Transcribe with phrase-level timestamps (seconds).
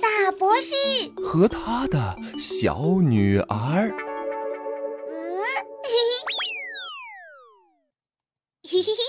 [0.00, 0.74] 大博士
[1.24, 3.88] 和他的小女儿。
[5.08, 5.42] 嗯，
[5.82, 5.90] 嘿
[8.62, 9.00] 嘿，嘿嘿嘿，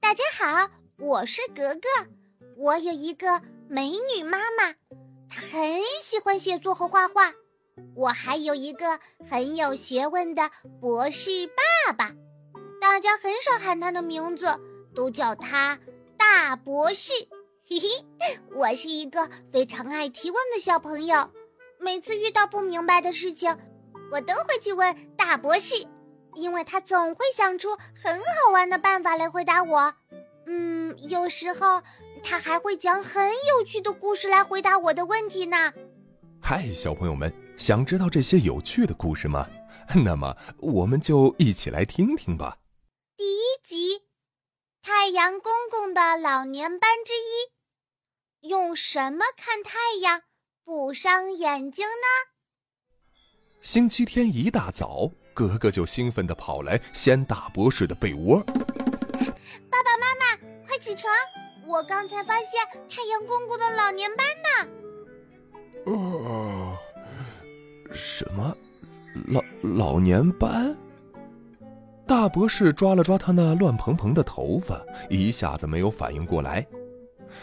[0.00, 1.88] 大家好，我是格格，
[2.56, 4.74] 我有一个美女妈妈，
[5.28, 7.32] 她很喜欢写作和画画。
[7.96, 9.00] 我还有一个
[9.30, 10.50] 很有学问的
[10.80, 11.46] 博士
[11.86, 12.12] 爸爸，
[12.80, 14.46] 大家很少喊他的名字，
[14.94, 15.78] 都叫他
[16.18, 17.12] 大博士。
[17.64, 21.30] 嘿嘿，我是一个非常爱提问的小朋友，
[21.78, 23.56] 每次遇到不明白的事情，
[24.10, 25.86] 我都会去问大博士，
[26.34, 29.94] 因为他总会想出很好玩的办法来回答我。
[30.46, 31.80] 嗯，有时候
[32.22, 35.72] 他还会讲很有趣的故事来回答我的问题呢。
[36.40, 39.48] 嗨，小朋友们，想知道这些有趣的故事吗？
[40.04, 42.58] 那么我们就一起来听听吧。
[45.12, 50.22] 阳公公的老年斑之一，用什么看太阳
[50.64, 52.06] 不伤眼睛呢？
[53.60, 58.42] 星期天一大早，格格就兴奋地跑来掀大博士的被窝。
[59.70, 61.12] 爸爸妈妈，快起床！
[61.66, 64.48] 我刚才发现太阳公公的老年斑呢。
[65.92, 66.78] 哦，
[67.92, 68.56] 什么？
[69.26, 70.74] 老老年斑？
[72.12, 76.64] 大博士抓了抓他那乱蓬蓬的头发，一下子没有反应过来。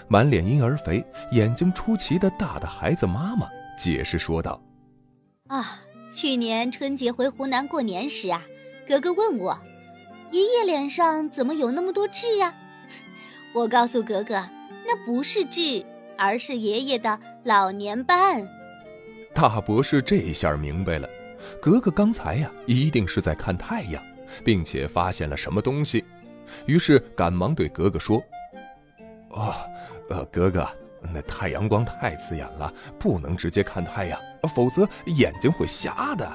[0.07, 4.61] 满脸婴儿肥、眼睛出奇的大的孩子妈妈解释说道
[5.49, 5.81] ：“啊，
[6.15, 8.43] 去年春节回湖南过年时啊，
[8.87, 9.59] 格格问我，
[10.29, 12.53] 爷爷脸上怎么有那么多痣啊？
[13.55, 14.35] 我告诉格格，
[14.85, 15.83] 那不是痣。”
[16.15, 18.47] 而是爷爷的老年斑。
[19.33, 21.09] 大博士这下明白了，
[21.59, 24.03] 格格刚才呀一定是在看太阳，
[24.43, 26.03] 并且发现了什么东西，
[26.65, 28.21] 于是赶忙对格格说
[29.31, 29.55] ：“哦，
[30.09, 30.67] 呃，格格，
[31.13, 34.19] 那太阳光太刺眼了，不能直接看太阳，
[34.55, 36.29] 否则眼睛会瞎的。”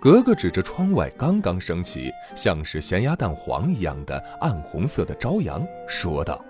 [0.00, 6.44] 格格指着窗外刚刚升起，像是咸鸭蛋黄一样的暗红色的朝阳，说道。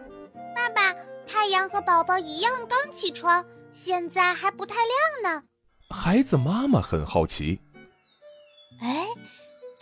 [0.56, 0.92] 爸爸
[1.24, 5.44] 太阳和宝宝一样刚起床，现在还不太亮呢。
[5.90, 7.60] 孩子妈妈很好奇。
[8.80, 9.06] 哎，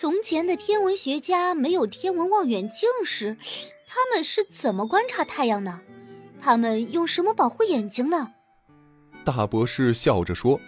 [0.03, 3.37] 从前的天文学家没有天文望远镜时，
[3.87, 5.81] 他们是怎么观察太阳呢？
[6.41, 8.33] 他们用什么保护眼睛呢？
[9.25, 10.59] 大博士笑着说：“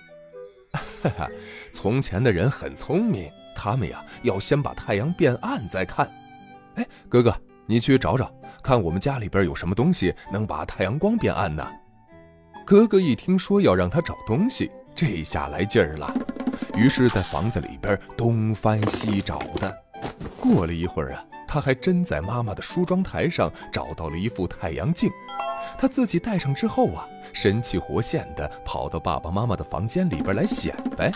[1.03, 1.29] 哈哈，
[1.73, 6.09] 从前的人很聪明，他们呀要先把太阳变暗再看。
[6.77, 11.69] 哎，哥哥，你去找找。”看我们家里边有什么东西能把太阳光变暗呢？
[12.65, 16.15] 哥哥一听说要让他找东西，这下来劲儿了，
[16.77, 19.85] 于是，在房子里边东翻西找的。
[20.41, 25.11] 过了一会儿啊，他还真在妈妈的梳妆台上找到了一副太阳镜。
[25.79, 31.11] 他自己戴上之后啊，神气活现的跑到爸爸妈妈的房间里边来显摆：“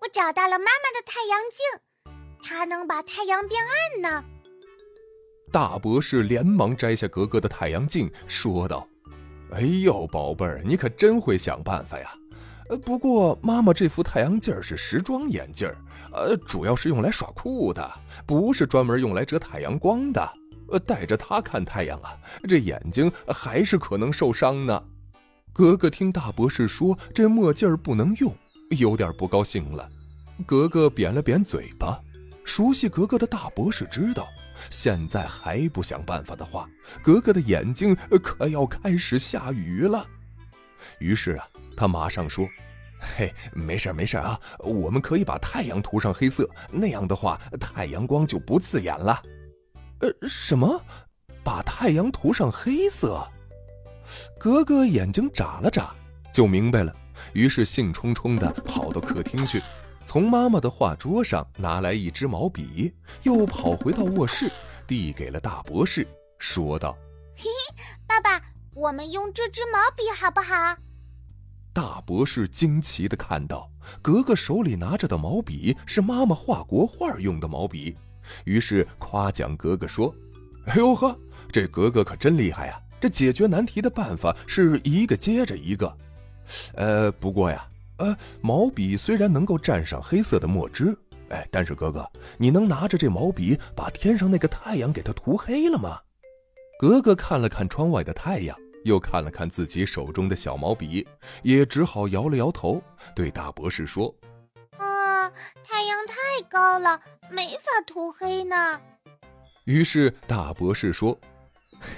[0.00, 4.24] 我找到了妈妈的太阳镜，它能把太阳变暗呢。”
[5.52, 8.86] 大博士连忙摘下格格的太阳镜，说道
[9.52, 12.12] ：“哎呦，宝贝儿，你可真会想办法呀！
[12.70, 15.68] 呃，不过妈妈这副太阳镜是时装眼镜，
[16.12, 17.92] 呃，主要是用来耍酷的，
[18.24, 20.32] 不是专门用来遮太阳光的。
[20.68, 22.16] 呃，戴着它看太阳啊，
[22.48, 24.80] 这眼睛还是可能受伤呢。”
[25.52, 28.32] 格格听大博士说这墨镜不能用，
[28.78, 29.90] 有点不高兴了。
[30.46, 32.00] 格格扁了扁嘴巴，
[32.44, 34.28] 熟悉格格的大博士知道。
[34.70, 36.68] 现在还不想办法的话，
[37.02, 40.06] 格格的眼睛可要开始下雨了。
[40.98, 42.48] 于是啊，他马上说
[42.98, 49.22] ：“嘿，没事没事啊，我们可以把太阳涂上黑色，那样的话太阳光就不刺眼了。”
[50.00, 50.82] 呃，什么？
[51.42, 53.26] 把太阳涂上黑色？
[54.38, 55.90] 格格眼睛眨了眨，
[56.32, 56.94] 就明白了，
[57.32, 59.62] 于是兴冲冲地跑到客厅去。
[60.04, 62.92] 从妈妈的画桌上拿来一支毛笔，
[63.22, 64.50] 又跑回到卧室，
[64.86, 66.06] 递给了大博士，
[66.38, 66.96] 说道
[67.36, 68.38] ：“嘿嘿，爸爸，
[68.80, 70.76] 我们用这支毛笔好不好？”
[71.72, 77.96] 大博士惊奇的看到格格手里拿着的毛笔是妈妈画国画用的毛笔，
[78.44, 80.14] 于是夸奖格格说
[80.66, 81.16] ：“哎呦呵，
[81.52, 82.80] 这格格可真厉害呀！
[83.00, 85.96] 这解决难题的办法是一个接着一个。
[86.74, 87.66] 呃，不过呀。”
[88.00, 90.96] 呃，毛笔虽然能够蘸上黑色的墨汁，
[91.28, 96.00] 哎，但是格格，你能拿着这毛笔把天上那个太阳给它涂黑了吗？
[96.78, 101.06] 格格看了看窗外的太阳，又看了看自己手中的小毛笔，
[101.42, 102.82] 也只好摇了摇头，
[103.14, 104.14] 对大博士说
[104.78, 105.28] ：“啊，
[105.62, 107.00] 太阳太高了，
[107.30, 108.80] 没法涂黑呢。”
[109.64, 111.18] 于是大博士说：“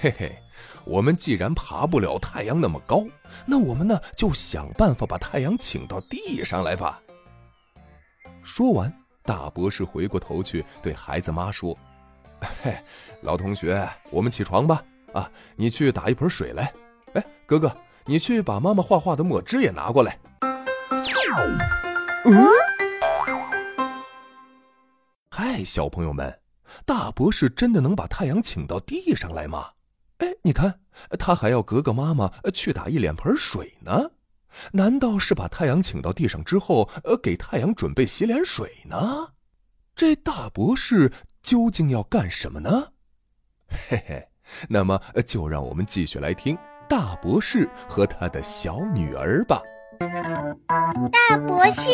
[0.00, 0.36] 嘿嘿，
[0.84, 3.04] 我们既然爬不了太阳那么高，
[3.46, 7.00] 那我们呢就想办法把太阳请到地上来吧。
[8.42, 8.92] 说完，
[9.22, 11.78] 大博士回过头去对孩子妈说
[12.62, 12.76] ：“嘿，
[13.22, 14.84] 老同学，我们起床吧。
[15.14, 16.72] 啊，你去打一盆水来。
[17.14, 17.74] 哎，哥哥，
[18.06, 20.18] 你去把妈妈画画的墨汁也拿过来。”
[22.24, 22.48] 嗯。
[25.30, 26.40] 嗨，小朋友们，
[26.84, 29.70] 大博士真的能把太阳请到地上来吗？
[30.18, 30.80] 哎，你看，
[31.18, 34.10] 他还要格格妈妈去打一脸盆水呢。
[34.72, 39.32] 难道是把太阳请到地上之后，呃，给太阳准备洗脸水呢？
[39.96, 41.12] 这大博士
[41.42, 42.92] 究竟要干什么呢？
[43.88, 44.28] 嘿嘿，
[44.68, 46.56] 那么就让我们继续来听
[46.88, 49.60] 大博士和他的小女儿吧。
[51.10, 51.90] 大博士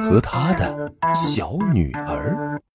[0.00, 2.60] 和他的小女儿。